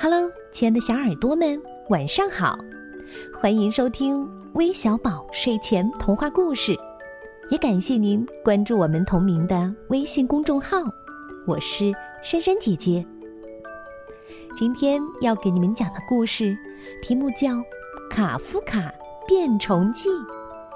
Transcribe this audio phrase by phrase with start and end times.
[0.00, 2.56] Hello，亲爱的小耳朵们，晚上好！
[3.40, 6.76] 欢迎收听微小宝睡前童话故事，
[7.50, 10.78] 也感谢您关注我们同名的微信公众号。
[11.46, 13.04] 我是珊珊姐姐。
[14.56, 16.56] 今天要给你们讲的故事
[17.02, 17.48] 题目叫
[18.10, 18.92] 《卡夫卡
[19.26, 20.08] 变虫记》，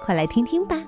[0.05, 0.83] 快来听听吧。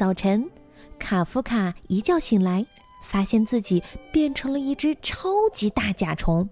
[0.00, 0.50] 早晨。
[0.98, 2.64] 卡夫卡一觉醒来，
[3.04, 6.48] 发现自己变成了一只超级大甲虫。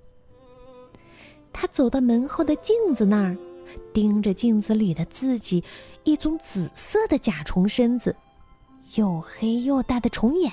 [1.51, 3.35] 他走到门后的镜子那儿，
[3.95, 5.65] 盯着镜子里的自己，
[6.05, 8.15] 一种紫色的甲虫身子，
[8.97, 10.53] 又黑又大的虫眼，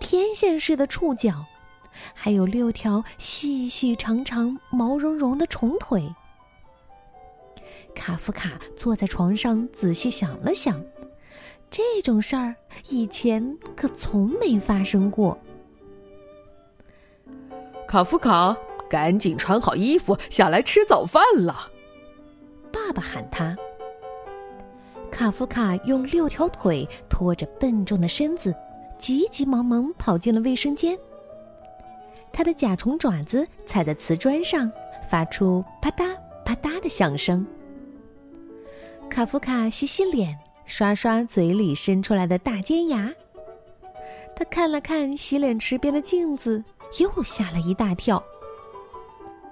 [0.00, 1.44] 天线似的触角，
[2.14, 6.12] 还有六条细细长长、毛茸茸的虫腿。
[7.94, 10.84] 卡夫卡坐在床上，仔细想了想。
[11.72, 12.54] 这种事儿
[12.90, 15.36] 以前可从没发生过。
[17.88, 18.54] 卡夫卡，
[18.90, 21.70] 赶紧穿好衣服下来吃早饭了。
[22.70, 23.56] 爸爸喊他。
[25.10, 28.54] 卡夫卡用六条腿拖着笨重的身子，
[28.98, 30.98] 急急忙忙跑进了卫生间。
[32.34, 34.70] 他的甲虫爪子踩在瓷砖上，
[35.08, 36.14] 发出啪嗒
[36.44, 37.46] 啪嗒的响声。
[39.08, 40.38] 卡夫卡洗洗脸。
[40.64, 43.12] 刷刷嘴里伸出来的大尖牙，
[44.34, 46.62] 他看了看洗脸池边的镜子，
[46.98, 48.22] 又吓了一大跳。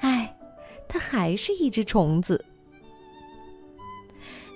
[0.00, 0.34] 唉，
[0.88, 2.42] 他还是一只虫子。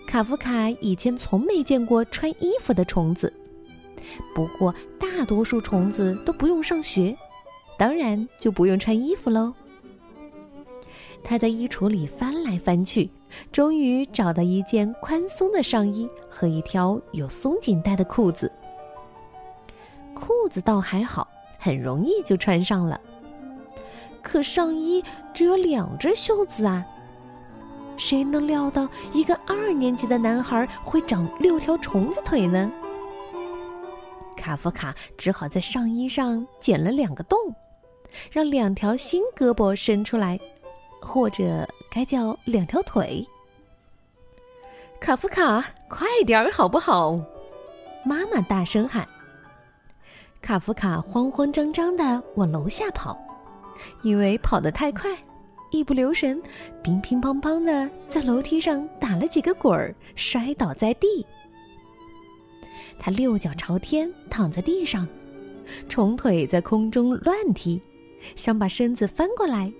[0.06, 3.33] 卡夫卡以前从没见过穿衣服的虫子，
[4.34, 7.16] 不过大多数虫子都不用上学，
[7.77, 9.52] 当然就不用穿衣服喽。
[11.22, 13.11] 他在衣橱里翻来翻去。
[13.52, 18.50] 终于找到一件宽松的上衣和一条有松紧带的裤子。
[20.14, 23.00] 裤子倒还好，很容易就穿上了。
[24.22, 26.84] 可上衣只有两只袖子啊！
[27.96, 32.70] 谁能料到一个二年级的男孩会长六条虫子腿呢？
[34.36, 37.39] 卡夫卡只好在上衣上剪了两个洞，
[38.30, 40.39] 让两条新胳膊伸出来，
[41.04, 41.68] 或者……
[41.90, 43.24] 该叫两条腿。
[44.98, 47.20] 卡夫卡，快点儿好不好？
[48.04, 49.06] 妈妈大声喊。
[50.42, 53.16] 卡夫卡慌慌张张的往楼下跑，
[54.02, 55.16] 因为跑得太快，
[55.70, 56.42] 一不留神，
[56.82, 61.24] 乒乒乓乓的在楼梯上打了几个滚儿，摔倒在地。
[62.98, 65.06] 他六脚朝天躺在地上，
[65.88, 67.80] 虫腿在空中乱踢，
[68.34, 69.72] 想把身子翻过来。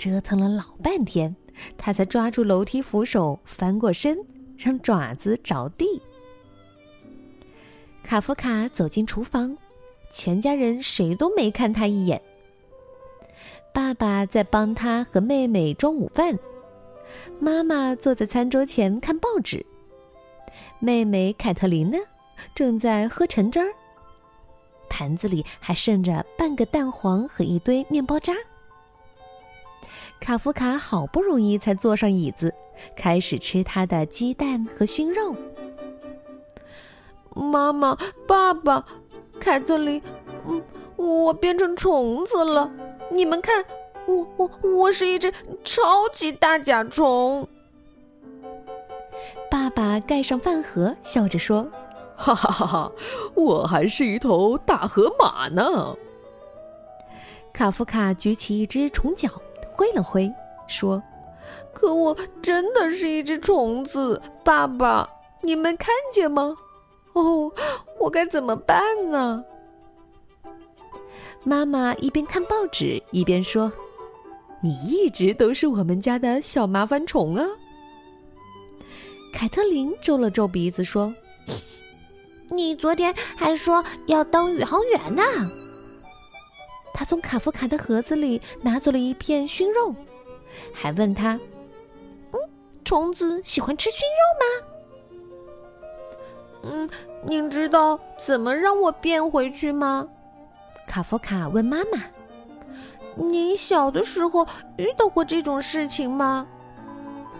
[0.00, 1.36] 折腾了老半天，
[1.76, 4.16] 他才抓住楼梯扶手，翻过身，
[4.56, 6.00] 让爪子着地。
[8.02, 9.54] 卡夫卡走进厨房，
[10.10, 12.18] 全家人谁都没看他一眼。
[13.74, 16.38] 爸爸在帮他和妹妹装午饭，
[17.38, 19.66] 妈妈坐在餐桌前看报纸，
[20.78, 21.98] 妹妹凯特琳呢，
[22.54, 23.68] 正在喝橙汁儿，
[24.88, 28.32] 盘子里还剩着半个蛋黄和一堆面包渣。
[30.18, 32.52] 卡夫卡好不容易才坐上椅子，
[32.96, 35.34] 开始吃他的鸡蛋和熏肉。
[37.34, 37.96] 妈妈、
[38.26, 38.84] 爸爸、
[39.38, 40.02] 凯特琳，
[40.46, 40.62] 嗯，
[40.96, 42.70] 我变成虫子了。
[43.10, 43.64] 你们看，
[44.06, 45.32] 我、我、我是一只
[45.64, 47.48] 超级大甲虫。
[49.50, 51.66] 爸爸盖上饭盒，笑着说
[52.14, 52.92] ：“哈哈哈哈，
[53.34, 55.96] 我还是一头大河马呢。”
[57.52, 59.28] 卡夫卡举起一只虫脚。
[59.80, 60.30] 挥了挥，
[60.68, 61.02] 说
[61.72, 65.08] ：“可我真的是一只虫子，爸爸，
[65.40, 66.54] 你们看见吗？
[67.14, 67.50] 哦，
[67.98, 68.78] 我该怎么办
[69.10, 69.42] 呢？”
[71.42, 73.72] 妈妈一边看报纸一边说
[74.60, 77.46] ：“你一直都是我们家的小麻烦虫啊。”
[79.32, 81.14] 凯特琳皱了皱鼻子说
[82.52, 85.22] ：“你昨天还说要当宇航员呢。”
[86.92, 89.94] 他从卡夫卡的盒子里拿走了一片熏肉，
[90.72, 91.38] 还问他
[92.32, 92.40] ：“嗯，
[92.84, 94.66] 虫子喜欢吃熏肉吗
[96.70, 96.90] ？”“嗯，
[97.24, 100.06] 您知道怎么让我变回去吗？”
[100.86, 102.02] 卡夫卡问妈妈。
[103.16, 104.46] “您小的时候
[104.76, 106.46] 遇到过这种事情吗？”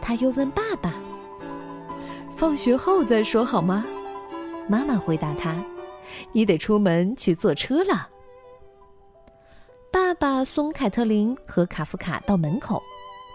[0.00, 0.94] 他又问爸爸。
[2.36, 3.84] “放学后再说好吗？”
[4.66, 5.54] 妈妈回答他
[6.32, 8.08] ：“你得出门去坐车了。”
[9.92, 12.80] 爸爸送凯特琳和卡夫卡到门口，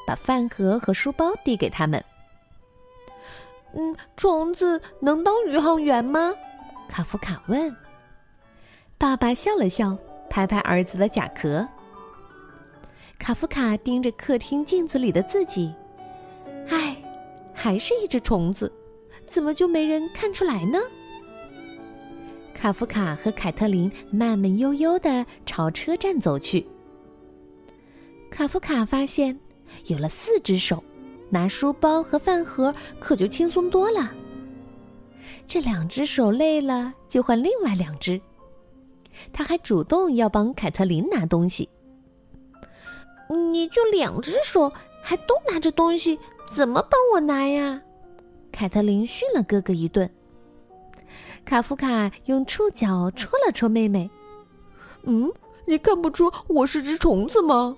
[0.08, 2.04] 把饭盒和书包递给他们。
[3.74, 6.34] 嗯，虫子能当宇航员吗？
[6.88, 7.76] 卡夫卡问。
[8.98, 9.98] 爸爸笑了笑，
[10.30, 11.68] 拍拍儿子的甲壳。
[13.20, 15.74] 卡夫卡盯着客厅镜子里的自己，
[16.70, 16.96] 唉，
[17.54, 18.72] 还是一只虫子，
[19.28, 20.80] 怎么就没人看出来呢？
[22.66, 26.66] 卡夫卡和凯特琳慢慢悠悠地朝车站走去。
[28.32, 29.40] 卡夫卡发现，
[29.84, 30.84] 有了四只手，
[31.30, 34.12] 拿书包和饭盒可就轻松多了。
[35.48, 38.20] 这两只手累了，就换另外两只。
[39.32, 41.70] 他还主动要帮凯特琳拿东西。
[43.30, 44.74] 你就两只手，
[45.04, 46.18] 还都拿着东西，
[46.52, 47.80] 怎么帮我拿呀？
[48.52, 50.10] 凯特琳训了哥哥一顿。
[51.46, 54.10] 卡夫卡用触角戳了戳妹妹。
[55.04, 55.32] 嗯，
[55.66, 57.78] 你看不出我是只虫子吗？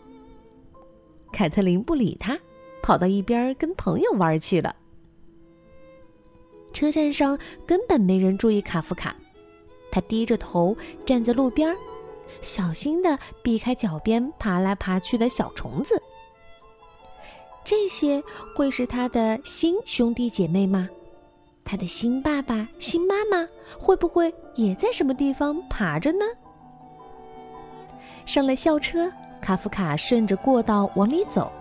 [1.33, 2.39] 凯特琳不理他，
[2.81, 4.73] 跑到一边跟朋友玩去了。
[6.71, 9.13] 车站上根本没人注意卡夫卡，
[9.91, 10.75] 他低着头
[11.05, 11.75] 站在路边。
[12.41, 16.01] 小心的避开脚边爬来爬去的小虫子。
[17.65, 18.23] 这些
[18.55, 20.87] 会是他的新兄弟姐妹吗？
[21.69, 23.45] 他的新爸爸、新妈妈
[23.77, 26.23] 会不会也在什么地方爬着呢？
[28.25, 29.11] 上了校车，
[29.41, 31.51] 卡夫卡顺着过道往里走，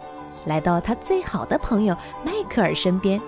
[0.45, 3.21] 来到他最好的朋友迈克尔身边，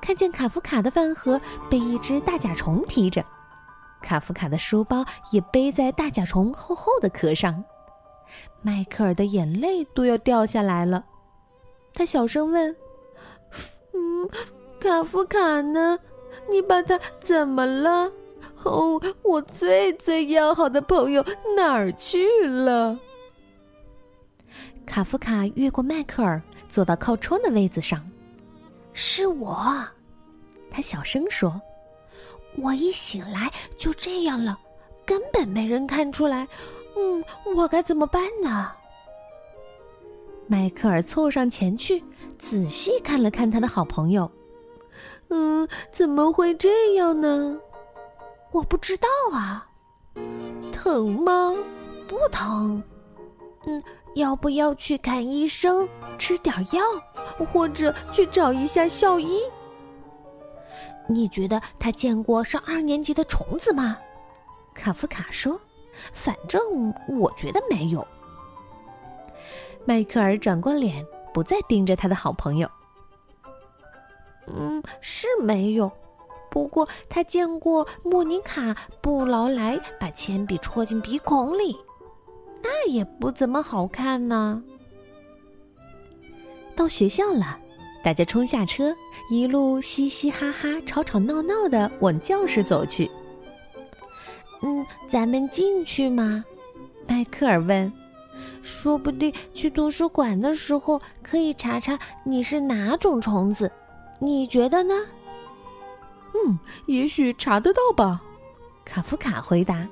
[0.00, 3.24] 看见卡夫卡的饭盒被一只大甲虫提着。
[4.00, 7.64] 卡夫卡的书包也背在大甲虫厚厚的壳上，
[8.62, 11.04] 迈克尔的眼泪都要掉下来了。
[11.92, 12.76] 他小声问
[13.94, 14.30] ：“嗯，
[14.84, 15.98] 卡夫卡呢？
[16.50, 18.12] 你把他怎么了？
[18.64, 21.24] 哦，我最最要好的朋友
[21.56, 22.98] 哪儿去了？”
[24.84, 28.06] 卡夫卡越过迈克尔，坐到靠窗的位子上。
[28.92, 29.82] “是我。”
[30.70, 31.58] 他小声说。
[32.56, 34.56] 我一醒来就这样了，
[35.04, 36.46] 根本没人看出来。
[36.96, 37.24] 嗯，
[37.56, 38.70] 我该怎么办呢？
[40.46, 42.04] 迈克尔凑上前去，
[42.38, 44.30] 仔细看了看他的好朋友。
[45.36, 47.58] 嗯，怎么会这样呢？
[48.52, 49.66] 我不知道啊。
[50.70, 51.52] 疼吗？
[52.06, 52.80] 不疼。
[53.66, 53.82] 嗯，
[54.14, 56.82] 要不要去看医生，吃点药，
[57.52, 59.40] 或者去找一下校医？
[61.08, 63.98] 你觉得他见过上二年级的虫子吗？
[64.72, 65.60] 卡夫卡说
[66.14, 68.06] ：“反正我觉得没有。”
[69.84, 72.70] 迈克尔转过脸，不再盯着他的好朋友。
[74.46, 75.90] 嗯，是没有。
[76.50, 78.60] 不过他见过莫妮卡·
[79.00, 81.76] 布劳莱把铅笔戳进鼻孔里，
[82.62, 84.62] 那也不怎么好看呢。
[86.76, 87.58] 到学校了。
[88.04, 88.94] 大家冲下车，
[89.30, 93.10] 一路嘻嘻哈哈、吵吵闹闹的往教室走去。
[94.60, 96.44] 嗯，咱们进去吗？
[97.08, 97.90] 迈克尔问。
[98.62, 103.72] 说不定去图书馆的时候可以查查你是哪种虫子，
[104.18, 104.94] 你觉得呢？
[106.34, 108.22] 嗯，也许查得到吧。
[108.84, 109.86] 卡夫卡回答。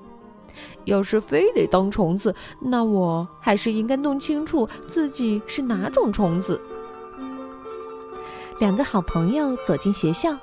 [0.85, 6.61] 要是非得当虫子，那我还是应该弄清楚自己是哪种虫子。
[8.59, 10.37] 两个好朋友走进学校，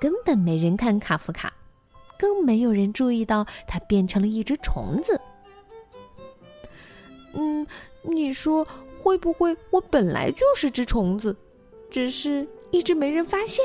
[0.00, 1.52] 根本没人看卡夫卡，
[2.16, 5.20] 更没有人注意到他变成了一只虫子。
[7.32, 7.66] 嗯，
[8.02, 8.66] 你说
[9.02, 11.34] 会不会我本来就是只虫子，
[11.90, 13.64] 只是一直没人发现？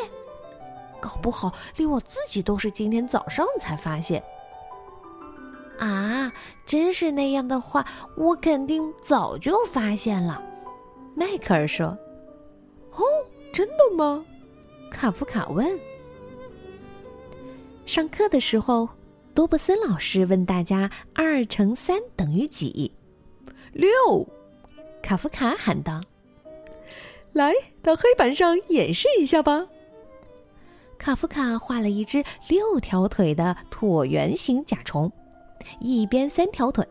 [1.00, 4.24] 搞不好连我自己都是今天早上才发现。
[5.80, 6.32] 啊，
[6.66, 10.42] 真是那样的话，我肯定早就发现了。
[11.16, 11.88] 迈克尔说
[12.96, 13.04] ：“哦。”
[13.54, 14.26] 真的吗？
[14.90, 15.80] 卡夫卡问。
[17.86, 18.90] 上课的时候，
[19.36, 22.92] 多布森老师问大家：“二乘三等于几？”
[23.74, 23.88] 六。
[25.04, 26.02] 卡夫卡喊道
[27.34, 29.68] ：“来到黑板上演示一下吧。”
[30.98, 35.12] 卡夫卡画了一只六条腿的椭圆形甲虫，
[35.82, 36.88] 一边三条腿。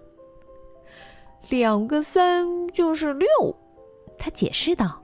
[1.49, 3.29] 两个三就是六，
[4.19, 5.03] 他解释道。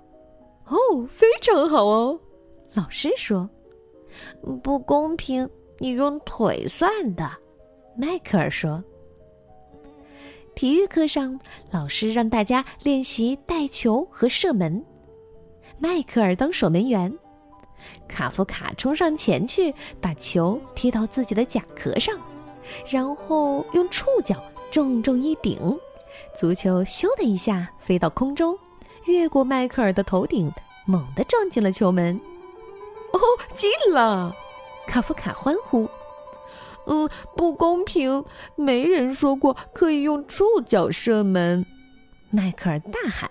[0.66, 0.76] 哦，
[1.10, 2.20] 非常好哦，
[2.74, 3.48] 老师说。
[4.62, 7.30] 不公平，你用腿算的，
[7.96, 8.82] 迈克尔说。
[10.54, 11.38] 体育课上，
[11.70, 14.84] 老师让大家练习带球和射门，
[15.78, 17.12] 迈克尔当守门员，
[18.08, 22.18] 卡夫卡冲上前去把球踢到自己的甲壳上，
[22.88, 25.58] 然后用触角重重一顶，
[26.36, 28.58] 足球咻的一下飞到空中。
[29.04, 30.52] 越过迈克尔的头顶，
[30.84, 32.20] 猛地撞进了球门。
[33.12, 33.18] 哦，
[33.56, 34.34] 进了！
[34.86, 35.88] 卡夫卡欢呼。
[36.86, 38.24] 嗯，不公平，
[38.56, 41.64] 没人说过可以用触角射门。
[42.30, 43.30] 迈克尔大喊。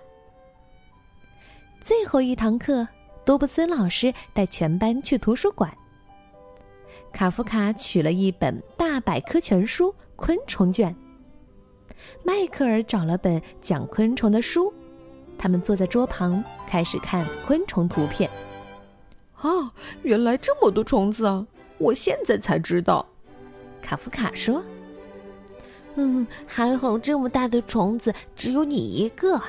[1.88, 2.86] 最后一堂课，
[3.24, 5.74] 多布森老师带全班去图书馆。
[7.14, 10.94] 卡夫卡取了一本大百科全书《昆虫卷》，
[12.26, 14.74] 迈克尔找了本讲昆虫的书。
[15.38, 18.30] 他们坐在桌旁，开始看昆虫图片。
[19.36, 19.72] 啊，
[20.04, 21.48] 原来这么多虫子啊！
[21.78, 23.08] 我现在才知道。
[23.82, 24.62] 卡夫卡说
[25.96, 29.42] ：“嗯，还好这么大的虫子只有你一个。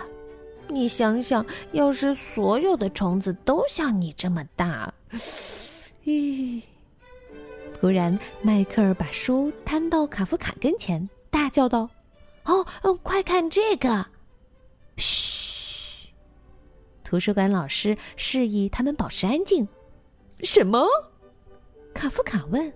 [0.68, 4.92] 你想想，要是所有的虫子都像你这么大，
[6.04, 6.60] 咦！”
[7.80, 11.88] 突然，迈克尔把书摊到卡夫卡跟前，大叫道
[12.44, 12.66] ：“哦，
[13.02, 14.04] 快看这个！”
[14.96, 16.08] 嘘！
[17.04, 19.66] 图书馆老师示意他们保持安静。
[20.42, 20.86] 什么？
[21.94, 22.72] 卡夫卡问。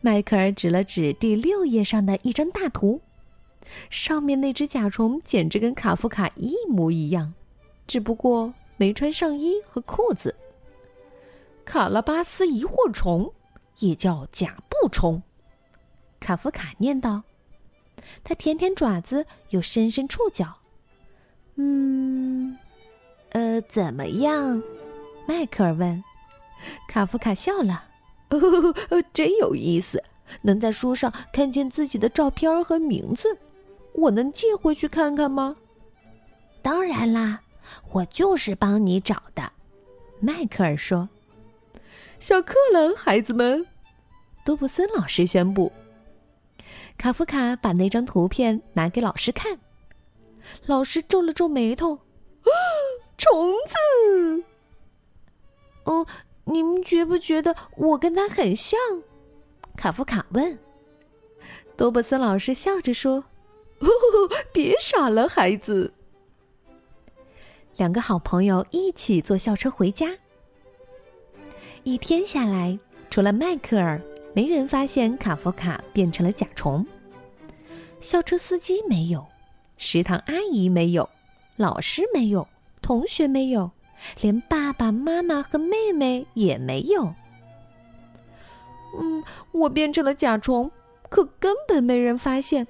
[0.00, 3.00] 迈克尔指了指第六页上的一张大图，
[3.90, 7.34] 上面那只甲虫简直跟卡夫卡一模一样，
[7.86, 10.34] 只不过没穿上衣和裤子。
[11.64, 13.32] 卡拉巴斯疑惑虫，
[13.78, 15.22] 也叫甲布虫。
[16.18, 17.22] 卡夫卡念道
[18.24, 20.56] ：“他舔舔爪子，又伸伸触角。”
[21.56, 22.58] 嗯，
[23.30, 24.62] 呃，怎么样？
[25.28, 26.02] 迈克尔问。
[26.88, 27.84] 卡夫卡笑了。
[28.30, 28.38] 哦，
[29.12, 30.02] 真有意思，
[30.42, 33.38] 能在书上看见自己的照片和名字，
[33.94, 35.56] 我能借回去看看吗？
[36.62, 37.40] 当然啦，
[37.92, 39.50] 我就是帮你找的。
[40.20, 41.08] 迈克尔说
[42.18, 43.66] ：“下课了，孩子们。”
[44.44, 45.72] 多布森老师宣布。
[46.98, 49.58] 卡夫卡把那张图片拿给老师看，
[50.66, 51.94] 老师皱了皱眉头
[52.44, 52.50] ：“啊
[53.18, 54.44] 虫子。”
[55.84, 56.06] 哦。
[56.44, 58.76] 你们觉不觉得我跟他很像？
[59.76, 60.58] 卡夫卡问。
[61.76, 63.22] 多布森老师笑着说
[64.52, 65.92] ：“别傻了，孩子。”
[67.76, 70.08] 两个好朋友一起坐校车回家。
[71.82, 74.00] 一天下来，除了迈克尔，
[74.34, 76.86] 没人发现卡夫卡变成了甲虫。
[78.00, 79.26] 校车司机没有，
[79.78, 81.08] 食堂阿姨没有，
[81.56, 82.46] 老师没有，
[82.82, 83.70] 同学没有。
[84.20, 87.14] 连爸爸妈妈和妹妹也没有。
[88.98, 89.22] 嗯，
[89.52, 90.70] 我变成了甲虫，
[91.08, 92.66] 可根本没人发现，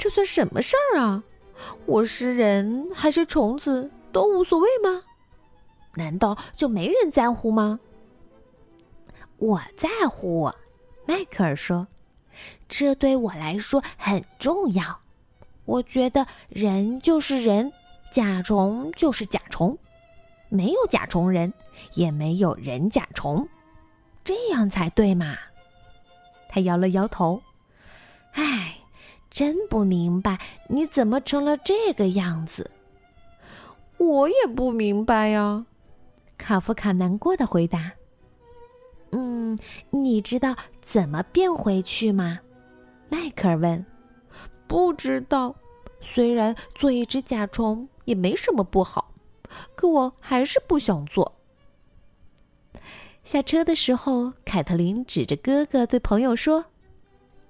[0.00, 1.22] 这算什么事儿啊？
[1.84, 5.02] 我是人还是虫子都无所谓吗？
[5.94, 7.78] 难道就没人在乎吗？
[9.36, 10.50] 我在乎，
[11.04, 11.86] 迈克尔说，
[12.66, 14.98] 这对我来说很重要。
[15.66, 17.70] 我觉得人就是人，
[18.10, 19.76] 甲虫就是甲虫。
[20.48, 21.52] 没有甲虫人，
[21.92, 23.46] 也没有人甲虫，
[24.24, 25.36] 这样才对嘛？
[26.48, 27.42] 他摇了摇头，
[28.32, 28.78] 唉，
[29.30, 32.70] 真不明白你怎么成了这个样子。
[33.96, 35.64] 我也不明白呀，
[36.36, 37.92] 卡夫卡难过的回答。
[39.12, 39.58] 嗯，
[39.90, 42.40] 你知道怎么变回去吗？
[43.08, 43.84] 迈克尔问。
[44.66, 45.54] 不知道，
[46.00, 49.12] 虽然做一只甲虫也没什么不好。
[49.74, 51.34] 可我还是不想做。
[53.24, 56.69] 下车的时候，凯特琳指着哥哥对朋友说：“嘿，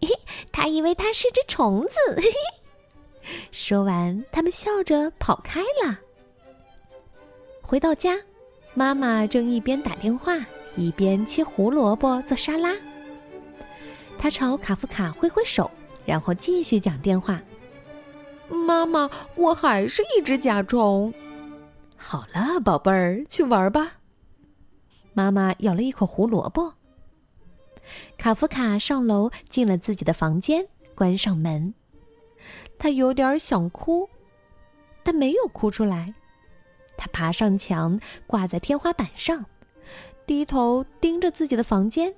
[0.52, 3.30] 他以为他是只虫子。”嘿嘿。
[3.52, 5.98] 说完，他们笑着跑开了。
[7.62, 8.18] 回到家，
[8.74, 10.36] 妈妈正一边打电话
[10.76, 12.74] 一边切胡萝卜做沙拉。
[14.18, 15.70] 她朝卡夫卡挥挥手，
[16.04, 17.40] 然后继续讲电话
[18.50, 21.14] ：“妈妈，我还是一只甲虫。”
[21.96, 23.92] 好了，宝贝儿，去玩吧。
[25.12, 26.72] 妈妈咬了一口胡萝卜。
[28.16, 31.74] 卡夫卡上楼，进了自己的房间，关上门。
[32.78, 34.08] 他有点想哭，
[35.02, 36.14] 但没有哭出来。
[36.96, 39.44] 他爬上墙，挂在天花板上，
[40.26, 42.14] 低头盯着自己的房间。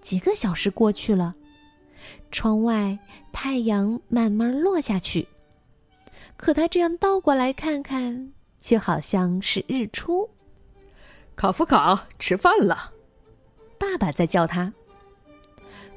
[0.00, 1.34] 几个小时过去了，
[2.30, 2.98] 窗外
[3.32, 5.28] 太阳慢慢落下去。
[6.36, 10.28] 可他这样倒过来看看，却好像是日出。
[11.36, 12.92] 卡夫卡，吃饭了，
[13.82, 14.72] 爸爸在叫他。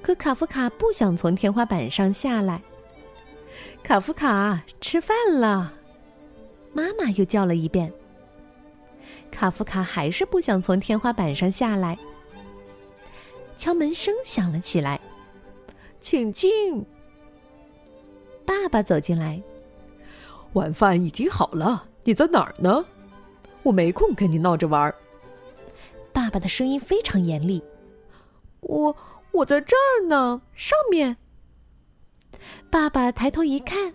[0.01, 2.59] 可卡夫卡不想从天花板上下来。
[3.83, 5.71] 卡夫卡，吃饭了，
[6.73, 7.93] 妈妈又叫了一遍。
[9.29, 11.95] 卡夫卡还是不想从天花板上下来。
[13.59, 14.99] 敲门声响了起来，
[16.01, 16.83] 请进。
[18.45, 19.39] 爸爸走进来。
[20.53, 22.83] 晚饭已经好了，你在哪儿呢？
[23.61, 24.95] 我没空跟你闹着玩儿。
[26.11, 27.61] 爸爸的声音非常严厉
[28.65, 28.95] ：“我
[29.31, 31.17] 我在这儿呢，上面。”
[32.69, 33.93] 爸爸抬头一看，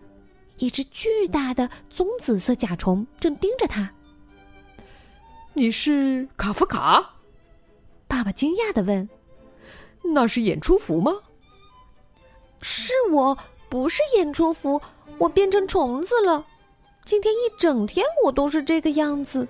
[0.57, 3.93] 一只巨大的棕紫色甲虫正盯着他。
[5.53, 7.17] “你是卡夫卡？”
[8.07, 9.09] 爸爸惊讶的问。
[10.15, 11.13] “那是演出服吗
[12.63, 13.37] ？”“是我，
[13.69, 14.81] 不是演出服，
[15.19, 16.47] 我变成虫子了。
[17.05, 19.47] 今天一整天我都是这个样子。”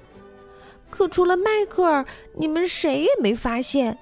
[0.91, 3.97] 可除了迈克尔，你们谁也没发现。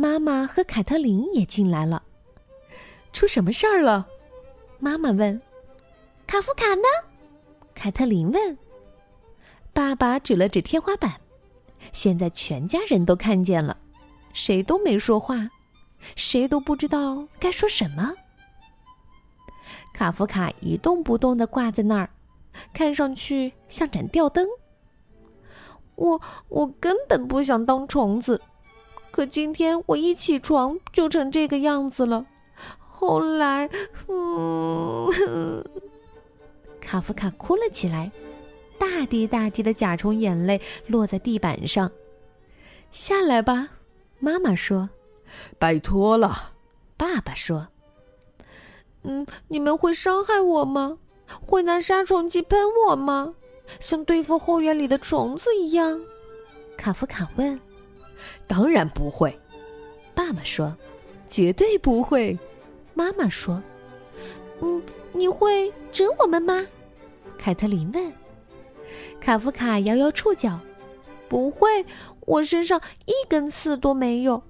[0.00, 2.02] 妈妈和凯特琳也进来了。
[3.12, 4.08] 出什么事儿了？
[4.78, 5.38] 妈妈问。
[6.26, 6.84] 卡夫卡呢？
[7.74, 8.56] 凯特琳问。
[9.74, 11.20] 爸爸指了指天花板。
[11.92, 13.76] 现在全家人都看见了，
[14.32, 15.50] 谁都没说话，
[16.16, 18.14] 谁都不知道该说什么。
[19.92, 22.08] 卡夫卡一动不动的挂在那儿，
[22.72, 24.48] 看上去像盏吊灯。
[25.96, 28.40] 我我根本不想当虫子，
[29.10, 32.24] 可今天我一起床就成这个样子了。
[32.88, 33.68] 后来，
[34.08, 35.64] 嗯，
[36.80, 38.10] 卡夫卡哭了起来，
[38.78, 41.90] 大滴大滴的甲虫眼泪落在地板上。
[42.92, 43.68] 下来吧，
[44.18, 44.88] 妈妈说。
[45.58, 46.52] 拜托了，
[46.96, 47.68] 爸爸说。
[49.02, 50.98] 嗯，你们会伤害我吗？
[51.46, 53.34] 会拿杀虫剂喷我吗？
[53.78, 56.00] 像对付后院里的虫子一样，
[56.76, 57.58] 卡夫卡问
[58.46, 59.38] ：“当然不会。”
[60.14, 60.76] 爸爸说
[61.28, 62.38] ：“绝对不会。”
[62.94, 63.62] 妈妈说
[64.60, 66.66] ：“嗯，你会蛰我们吗？”
[67.38, 68.12] 凯特琳问。
[69.20, 70.58] 卡夫卡摇摇触角
[71.28, 71.84] ：“不会，
[72.20, 74.42] 我身上一根刺都没有，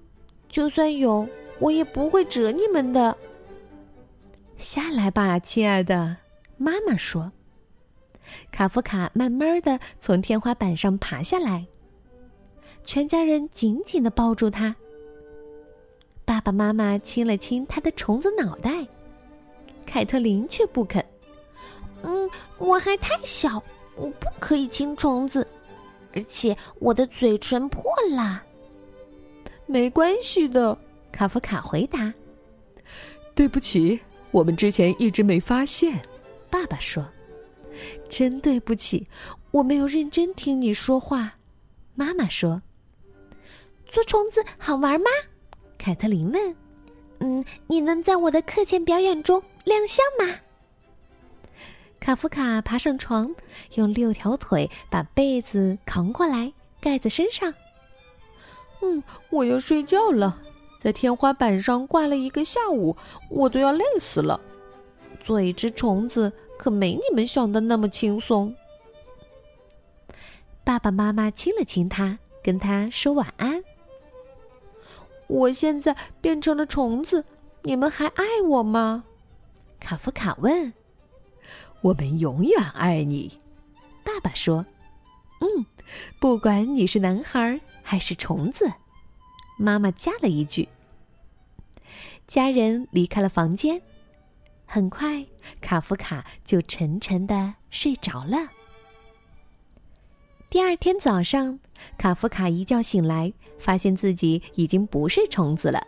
[0.49, 3.17] 就算有，我也不会蛰你们的。”
[4.59, 6.17] 下来吧，亲爱的，
[6.57, 7.33] 妈妈说。
[8.53, 11.67] 卡夫卡慢慢的从天花板上爬下来，
[12.85, 14.75] 全家人紧紧的抱住他。
[16.25, 18.87] 爸爸妈妈亲了亲他的虫子脑袋，
[19.85, 21.05] 凯特琳却不肯。
[22.03, 22.29] 嗯，
[22.59, 23.63] 我还太小，
[23.97, 25.47] 我不可以亲虫子，
[26.15, 28.43] 而且我的嘴唇破了。
[29.67, 30.77] 没关系的，
[31.13, 32.13] 卡夫卡回答。
[33.35, 34.01] 对不起，
[34.31, 36.01] 我们之前一直没发现。
[36.49, 37.05] 爸爸说。
[38.09, 39.09] 真对不起，
[39.53, 41.35] 我没有认真听你说话。
[41.95, 42.61] 妈妈说
[43.91, 45.11] ：“做虫子好玩吗？”
[45.77, 46.57] 凯特琳问。
[47.21, 50.37] “嗯，你能在我的课前表演中亮相吗？”
[52.01, 53.35] 卡夫卡爬上床，
[53.75, 57.53] 用六条腿把被子扛过来盖在身上。
[58.81, 60.41] 嗯，我要睡觉了，
[60.81, 62.97] 在天花板上挂了一个下午，
[63.29, 64.41] 我都要累死了。
[65.23, 66.33] 做一只虫子。
[66.61, 68.55] 可没你们想的那么轻松。
[70.63, 73.65] 爸爸妈妈亲了亲他，跟他说晚安。
[75.31, 77.25] 我现在变成了虫子，
[77.63, 79.05] 你们还爱我吗？
[79.79, 80.73] 卡夫卡问。
[81.83, 83.41] 我们永远爱你，
[84.05, 84.67] 爸爸说。
[85.41, 85.65] 嗯，
[86.19, 88.71] 不管你是男孩还是虫子，
[89.57, 90.69] 妈妈加了一句。
[92.27, 93.81] 家人离开了房间。
[94.67, 95.25] 很快，
[95.61, 98.37] 卡夫卡就沉沉的睡着了。
[100.51, 101.61] 第二天早上，
[101.97, 105.87] 卡夫卡一觉醒来，发现自己已经不是虫子了。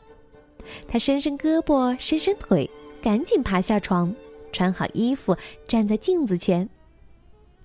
[0.86, 2.70] 他伸伸胳膊，伸伸腿，
[3.02, 4.14] 赶紧爬下床，
[4.52, 6.68] 穿好衣服，站在镜子前。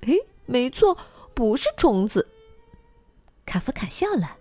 [0.03, 0.97] 嘿，没错，
[1.35, 2.27] 不是虫子。
[3.45, 4.35] 卡夫卡笑了，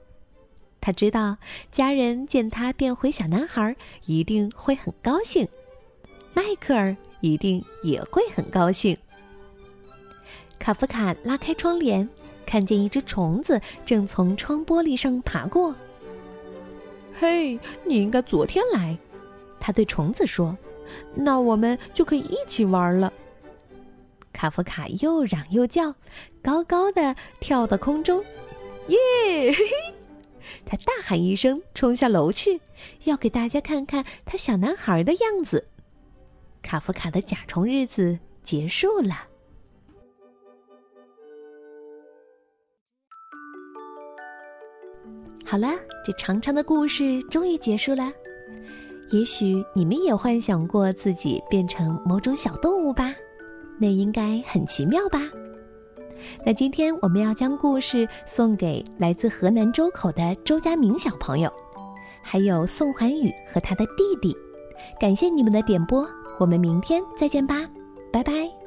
[0.80, 1.36] 他知道
[1.70, 5.46] 家人见他变回小男孩，一定会很高兴。
[6.32, 8.96] 迈克尔一定也会很高兴。
[10.58, 12.08] 卡夫卡拉开窗帘，
[12.46, 15.74] 看见一只虫子正从窗玻璃上爬过。
[17.18, 18.96] “嘿，你应该昨天来。”
[19.59, 20.56] 他对虫子说
[21.16, 23.12] ，“那我们就可以一起玩了。”
[24.32, 25.94] 卡夫卡又嚷又叫，
[26.42, 28.22] 高高的跳到空中，
[28.88, 28.96] 耶！
[28.98, 29.94] 嘿 嘿
[30.64, 32.61] 他大喊一声，冲下楼去，
[33.04, 35.68] 要给大家看看他小男孩的样子。
[36.62, 39.26] 卡夫卡的甲虫日子结束了。
[45.48, 45.68] 好了，
[46.04, 48.12] 这长长的故事终于结束了。
[49.12, 53.14] 也许你们也幻想过自己变成某种小动物吧？
[53.78, 55.20] 那应该很奇妙吧？
[56.44, 61.48] 那今天我们要将故事送给来自河南周口的周佳明小朋友，
[62.20, 64.37] 还有宋环宇和他的弟弟。
[64.98, 66.04] 感谢你们的点播。
[66.38, 67.64] 我们明天再见吧，
[68.12, 68.65] 拜拜。